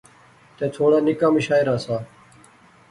[0.57, 1.97] تو تھوڑا نکا مشاعرہ سا